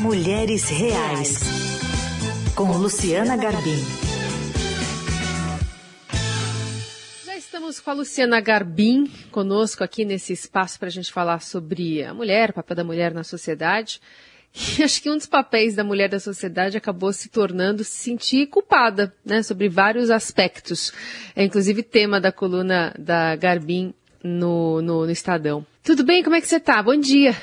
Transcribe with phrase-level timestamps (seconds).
[0.00, 1.40] Mulheres Reais,
[2.56, 3.76] com Luciana Garbim.
[7.26, 12.02] Já estamos com a Luciana Garbim conosco aqui nesse espaço para a gente falar sobre
[12.02, 14.00] a mulher, o papel da mulher na sociedade.
[14.78, 18.46] E acho que um dos papéis da mulher da sociedade acabou se tornando se sentir
[18.46, 20.94] culpada, né, sobre vários aspectos.
[21.36, 23.92] É inclusive tema da coluna da Garbim
[24.24, 25.66] no, no, no Estadão.
[25.84, 26.22] Tudo bem?
[26.22, 26.82] Como é que você está?
[26.82, 27.36] Bom dia.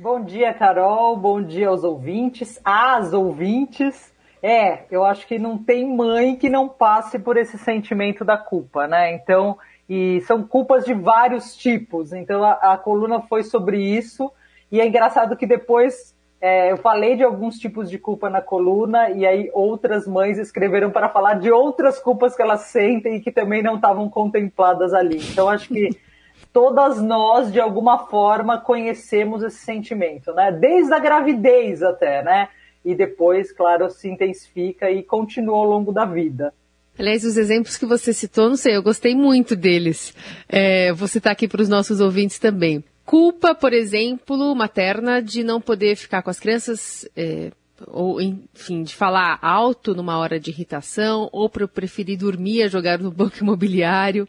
[0.00, 1.14] Bom dia, Carol.
[1.14, 4.10] Bom dia aos ouvintes, às ouvintes.
[4.42, 8.86] É, eu acho que não tem mãe que não passe por esse sentimento da culpa,
[8.86, 9.12] né?
[9.12, 12.14] Então, e são culpas de vários tipos.
[12.14, 14.32] Então, a, a coluna foi sobre isso.
[14.72, 19.10] E é engraçado que depois é, eu falei de alguns tipos de culpa na coluna
[19.10, 23.30] e aí outras mães escreveram para falar de outras culpas que elas sentem e que
[23.30, 25.18] também não estavam contempladas ali.
[25.30, 25.90] Então, acho que
[26.52, 30.52] todas nós, de alguma forma, conhecemos esse sentimento, né?
[30.52, 32.48] Desde a gravidez até, né?
[32.84, 36.52] E depois, claro, se intensifica e continua ao longo da vida.
[36.98, 40.14] Aliás, os exemplos que você citou, não sei, eu gostei muito deles.
[40.48, 42.84] É, vou citar aqui para os nossos ouvintes também.
[43.04, 47.50] Culpa, por exemplo, materna de não poder ficar com as crianças é,
[47.86, 52.68] ou enfim, de falar alto numa hora de irritação, ou para eu preferir dormir a
[52.68, 54.28] jogar no banco imobiliário,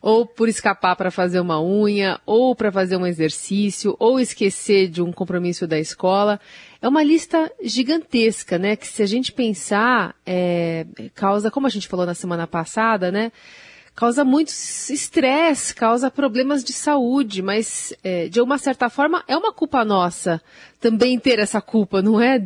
[0.00, 5.02] ou por escapar para fazer uma unha, ou para fazer um exercício, ou esquecer de
[5.02, 6.40] um compromisso da escola.
[6.80, 8.76] É uma lista gigantesca, né?
[8.76, 13.32] Que se a gente pensar, é, causa, como a gente falou na semana passada, né?
[13.98, 19.52] Causa muito estresse, causa problemas de saúde, mas é, de uma certa forma é uma
[19.52, 20.40] culpa nossa
[20.78, 22.40] também ter essa culpa, não é,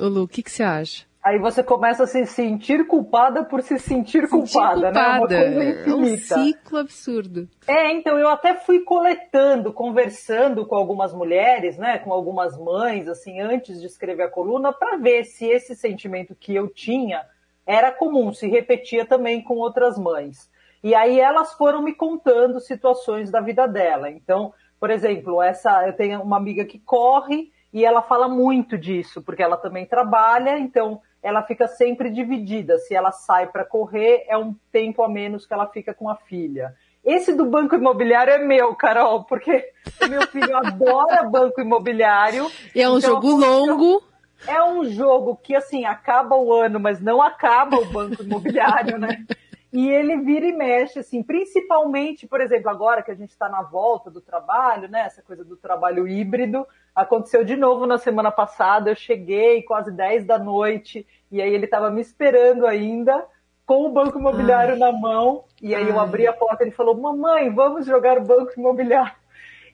[0.00, 0.24] Lu?
[0.24, 1.06] O que, que você acha?
[1.24, 5.84] Aí você começa a se sentir culpada por se sentir, sentir culpada, culpada, né?
[5.86, 7.48] É um ciclo absurdo.
[7.68, 13.40] É, então eu até fui coletando, conversando com algumas mulheres, né, com algumas mães, assim,
[13.40, 17.22] antes de escrever a coluna, para ver se esse sentimento que eu tinha
[17.64, 20.50] era comum, se repetia também com outras mães.
[20.82, 24.10] E aí elas foram me contando situações da vida dela.
[24.10, 29.22] Então, por exemplo, essa eu tenho uma amiga que corre e ela fala muito disso,
[29.22, 32.78] porque ela também trabalha, então ela fica sempre dividida.
[32.78, 36.14] Se ela sai para correr, é um tempo a menos que ela fica com a
[36.14, 36.74] filha.
[37.04, 39.72] Esse do banco imobiliário é meu, Carol, porque
[40.08, 42.50] meu filho adora banco imobiliário.
[42.74, 44.02] E é um então, jogo longo.
[44.46, 49.24] É um jogo que, assim, acaba o ano, mas não acaba o banco imobiliário, né?
[49.72, 53.62] E ele vira e mexe, assim, principalmente, por exemplo, agora que a gente está na
[53.62, 55.00] volta do trabalho, né?
[55.00, 58.90] Essa coisa do trabalho híbrido, aconteceu de novo na semana passada.
[58.90, 63.26] Eu cheguei quase 10 da noite, e aí ele estava me esperando ainda,
[63.66, 64.78] com o banco imobiliário Ai.
[64.78, 65.44] na mão.
[65.60, 65.90] E aí Ai.
[65.90, 69.16] eu abri a porta e ele falou: Mamãe, vamos jogar banco imobiliário.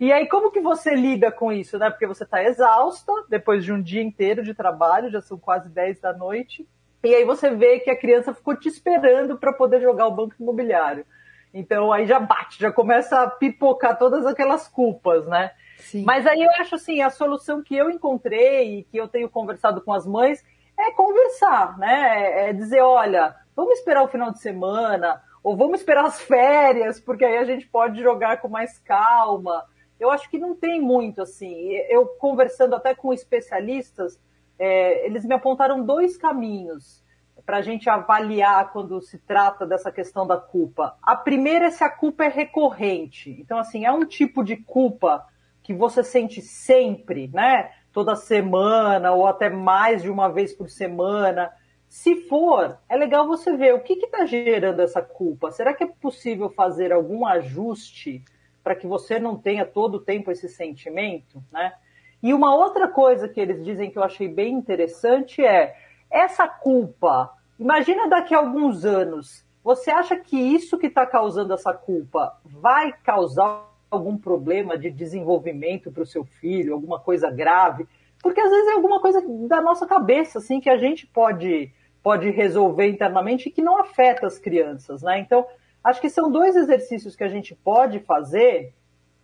[0.00, 1.88] E aí, como que você lida com isso, né?
[1.88, 6.00] Porque você está exausta depois de um dia inteiro de trabalho, já são quase 10
[6.00, 6.66] da noite.
[7.02, 10.34] E aí você vê que a criança ficou te esperando para poder jogar o banco
[10.38, 11.04] imobiliário.
[11.52, 15.50] Então aí já bate, já começa a pipocar todas aquelas culpas, né?
[15.78, 16.04] Sim.
[16.04, 19.80] Mas aí eu acho assim, a solução que eu encontrei e que eu tenho conversado
[19.80, 20.42] com as mães
[20.78, 22.48] é conversar, né?
[22.48, 27.24] É dizer, olha, vamos esperar o final de semana, ou vamos esperar as férias, porque
[27.24, 29.64] aí a gente pode jogar com mais calma.
[29.98, 31.72] Eu acho que não tem muito assim.
[31.88, 34.18] Eu conversando até com especialistas,
[34.58, 37.02] é, eles me apontaram dois caminhos
[37.44, 40.96] para a gente avaliar quando se trata dessa questão da culpa.
[41.02, 43.30] A primeira é se a culpa é recorrente.
[43.40, 45.26] Então, assim, é um tipo de culpa
[45.62, 47.70] que você sente sempre, né?
[47.92, 51.52] Toda semana ou até mais de uma vez por semana.
[51.88, 55.50] Se for, é legal você ver o que está gerando essa culpa.
[55.50, 58.24] Será que é possível fazer algum ajuste
[58.62, 61.72] para que você não tenha todo o tempo esse sentimento, né?
[62.22, 65.74] E uma outra coisa que eles dizem que eu achei bem interessante é
[66.10, 67.32] essa culpa.
[67.58, 72.92] Imagina daqui a alguns anos, você acha que isso que está causando essa culpa vai
[72.92, 77.86] causar algum problema de desenvolvimento para o seu filho, alguma coisa grave?
[78.22, 82.30] Porque às vezes é alguma coisa da nossa cabeça, assim, que a gente pode, pode
[82.30, 85.18] resolver internamente e que não afeta as crianças, né?
[85.18, 85.44] Então,
[85.82, 88.72] acho que são dois exercícios que a gente pode fazer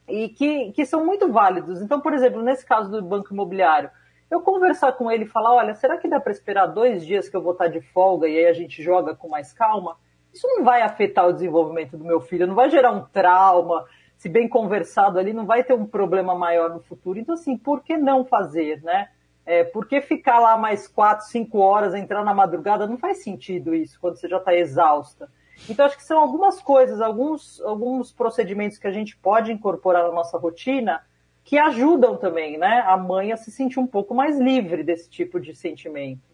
[0.08, 1.82] e que, que são muito válidos.
[1.82, 3.90] Então, por exemplo, nesse caso do banco imobiliário,
[4.30, 7.36] eu conversar com ele e falar, olha, será que dá para esperar dois dias que
[7.36, 9.96] eu vou estar de folga e aí a gente joga com mais calma?
[10.32, 14.28] Isso não vai afetar o desenvolvimento do meu filho, não vai gerar um trauma, se
[14.28, 17.18] bem conversado ali, não vai ter um problema maior no futuro.
[17.18, 19.08] Então, assim, por que não fazer, né?
[19.46, 22.86] É, por que ficar lá mais quatro, cinco horas, entrar na madrugada?
[22.86, 25.30] Não faz sentido isso, quando você já está exausta.
[25.68, 30.12] Então, acho que são algumas coisas, alguns, alguns procedimentos que a gente pode incorporar na
[30.12, 31.02] nossa rotina
[31.44, 35.40] que ajudam também, né, a mãe a se sentir um pouco mais livre desse tipo
[35.40, 36.27] de sentimento.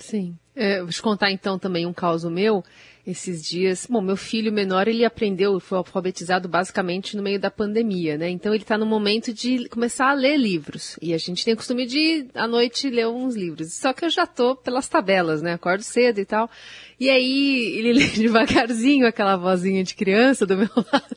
[0.00, 0.36] Sim.
[0.54, 2.64] É, vou te contar então também um caso meu.
[3.06, 8.18] Esses dias, bom, meu filho menor, ele aprendeu, foi alfabetizado basicamente no meio da pandemia,
[8.18, 8.28] né?
[8.28, 10.98] Então ele está no momento de começar a ler livros.
[11.00, 13.72] E a gente tem o costume de, à noite, ler uns livros.
[13.72, 15.54] Só que eu já tô pelas tabelas, né?
[15.54, 16.50] Acordo cedo e tal.
[16.98, 21.16] E aí ele lê devagarzinho aquela vozinha de criança do meu lado.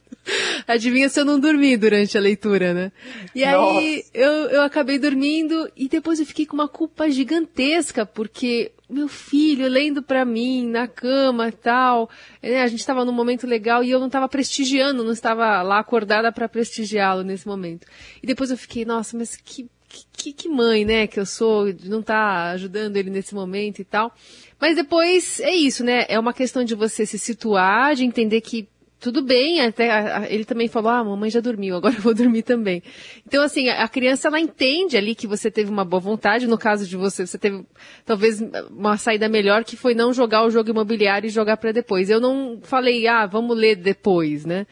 [0.67, 2.91] Adivinha se eu não dormi durante a leitura, né?
[3.33, 8.71] E aí eu, eu acabei dormindo e depois eu fiquei com uma culpa gigantesca, porque
[8.89, 12.09] meu filho lendo para mim na cama e tal,
[12.41, 12.61] né?
[12.61, 16.31] a gente estava num momento legal e eu não estava prestigiando, não estava lá acordada
[16.31, 17.87] para prestigiá-lo nesse momento.
[18.21, 19.67] E depois eu fiquei, nossa, mas que,
[20.11, 23.79] que, que mãe, né, que eu sou, de não estar tá ajudando ele nesse momento
[23.79, 24.13] e tal.
[24.59, 26.05] Mas depois é isso, né?
[26.07, 28.67] É uma questão de você se situar, de entender que
[29.03, 32.81] tudo bem, até ele também falou, ah, mamãe já dormiu, agora eu vou dormir também.
[33.27, 36.87] Então, assim, a criança, ela entende ali que você teve uma boa vontade, no caso
[36.87, 37.65] de você, você teve
[38.05, 38.41] talvez
[38.71, 42.09] uma saída melhor, que foi não jogar o jogo imobiliário e jogar para depois.
[42.09, 44.65] Eu não falei, ah, vamos ler depois, né?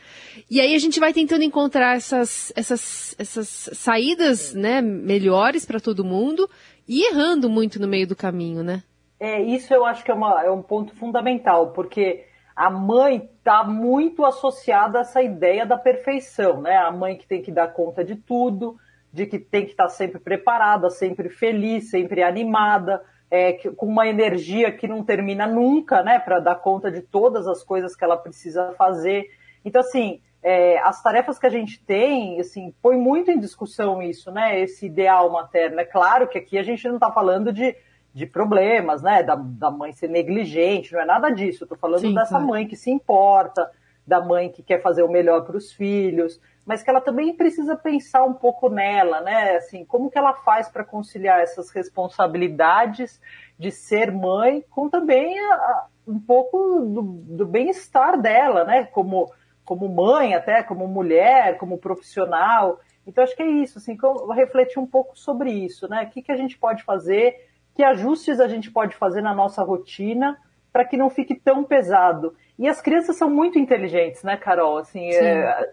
[0.49, 6.05] E aí a gente vai tentando encontrar essas, essas, essas saídas, né, melhores para todo
[6.05, 6.49] mundo
[6.87, 8.81] e errando muito no meio do caminho, né?
[9.19, 12.30] É, isso eu acho que é, uma, é um ponto fundamental, porque
[12.61, 16.77] a mãe está muito associada a essa ideia da perfeição, né?
[16.77, 18.77] A mãe que tem que dar conta de tudo,
[19.11, 24.05] de que tem que estar tá sempre preparada, sempre feliz, sempre animada, é, com uma
[24.05, 26.19] energia que não termina nunca, né?
[26.19, 29.31] Para dar conta de todas as coisas que ela precisa fazer.
[29.65, 34.31] Então, assim, é, as tarefas que a gente tem, assim, põe muito em discussão isso,
[34.31, 34.59] né?
[34.59, 35.79] Esse ideal materno.
[35.79, 37.75] É claro que aqui a gente não está falando de
[38.13, 39.23] de problemas, né?
[39.23, 41.65] Da, da mãe ser negligente, não é nada disso.
[41.65, 42.47] Tô falando Sim, dessa claro.
[42.47, 43.69] mãe que se importa,
[44.05, 47.75] da mãe que quer fazer o melhor para os filhos, mas que ela também precisa
[47.75, 49.55] pensar um pouco nela, né?
[49.55, 53.21] Assim, como que ela faz para conciliar essas responsabilidades
[53.57, 58.85] de ser mãe com também a, a, um pouco do, do bem-estar dela, né?
[58.85, 59.31] Como,
[59.63, 62.79] como mãe, até como mulher, como profissional.
[63.07, 63.97] Então, acho que é isso, assim,
[64.35, 66.03] refletir um pouco sobre isso, né?
[66.03, 67.49] O que, que a gente pode fazer
[67.81, 70.37] que ajustes a gente pode fazer na nossa rotina
[70.71, 72.35] para que não fique tão pesado.
[72.59, 74.77] E as crianças são muito inteligentes, né, Carol?
[74.77, 75.67] Assim, é,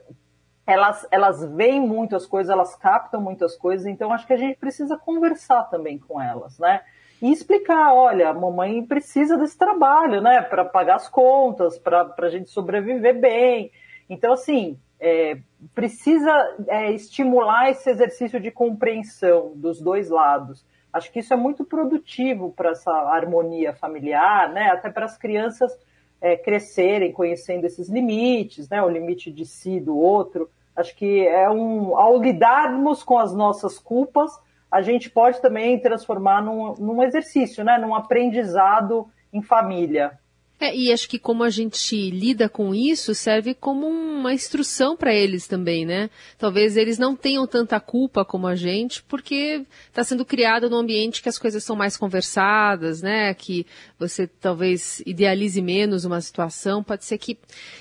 [0.66, 4.96] elas, elas veem muitas coisas, elas captam muitas coisas, então acho que a gente precisa
[4.96, 6.81] conversar também com elas, né?
[7.20, 12.31] E explicar, olha, a mamãe precisa desse trabalho, né, para pagar as contas, para a
[12.31, 13.70] gente sobreviver bem.
[14.08, 15.37] Então, assim, é,
[15.75, 20.64] precisa é, estimular esse exercício de compreensão dos dois lados.
[20.99, 24.71] Acho que isso é muito produtivo para essa harmonia familiar, né?
[24.71, 25.73] Até para as crianças
[26.21, 28.83] é, crescerem conhecendo esses limites, né?
[28.83, 30.50] O limite de si do outro.
[30.77, 34.31] Acho que é um, ao lidarmos com as nossas culpas,
[34.71, 37.79] a gente pode também transformar num, num exercício, né?
[37.79, 40.19] Num aprendizado em família.
[40.60, 45.14] É, e acho que como a gente lida com isso, serve como uma instrução para
[45.14, 46.10] eles também, né?
[46.37, 51.22] Talvez eles não tenham tanta culpa como a gente, porque está sendo criado num ambiente
[51.22, 53.32] que as coisas são mais conversadas, né?
[53.34, 53.64] Que
[53.96, 56.82] você talvez idealize menos uma situação.
[56.82, 57.38] Pode ser que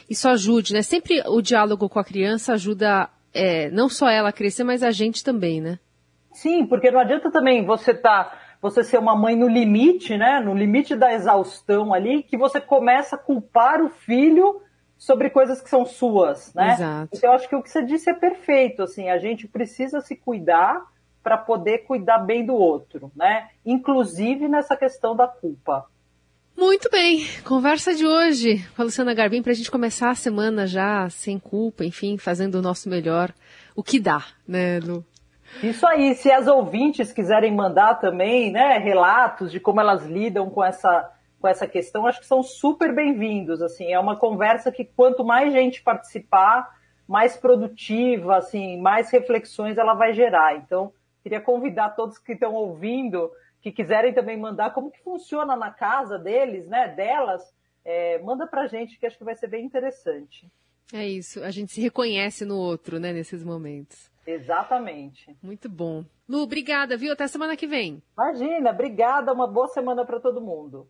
[0.07, 0.83] isso ajude, né?
[0.83, 4.91] Sempre o diálogo com a criança ajuda é, não só ela a crescer, mas a
[4.91, 5.79] gente também, né?
[6.31, 8.25] Sim, porque não adianta também você estar.
[8.25, 10.39] Tá você ser uma mãe no limite, né?
[10.39, 14.61] No limite da exaustão ali, que você começa a culpar o filho
[14.97, 16.73] sobre coisas que são suas, né?
[16.73, 17.09] Exato.
[17.13, 20.15] Então eu acho que o que você disse é perfeito, assim, a gente precisa se
[20.15, 20.81] cuidar
[21.21, 23.49] para poder cuidar bem do outro, né?
[23.65, 25.85] Inclusive nessa questão da culpa.
[26.55, 30.65] Muito bem, conversa de hoje com a Luciana Garbim para a gente começar a semana
[30.65, 33.31] já sem culpa, enfim, fazendo o nosso melhor,
[33.75, 35.05] o que dá, né, Lu?
[35.63, 40.63] Isso aí, se as ouvintes quiserem mandar também, né, relatos de como elas lidam com
[40.63, 45.23] essa, com essa questão, acho que são super bem-vindos, assim, é uma conversa que quanto
[45.23, 46.77] mais gente participar,
[47.07, 50.57] mais produtiva, assim, mais reflexões ela vai gerar.
[50.57, 50.91] Então,
[51.23, 56.19] queria convidar todos que estão ouvindo, que quiserem também mandar como que funciona na casa
[56.19, 57.41] deles, né, delas,
[57.83, 60.47] é, manda pra gente que acho que vai ser bem interessante.
[60.93, 64.11] É isso, a gente se reconhece no outro, né, nesses momentos.
[64.27, 65.37] Exatamente.
[65.41, 66.03] Muito bom.
[66.27, 67.13] Lu, obrigada, viu?
[67.13, 68.03] Até semana que vem.
[68.13, 69.31] Imagina, obrigada.
[69.31, 70.89] Uma boa semana para todo mundo.